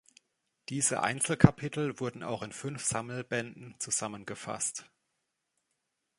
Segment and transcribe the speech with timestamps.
[0.69, 4.89] Diese Einzelkapitel wurden auch in fünf Sammelbänden zusammengefasst.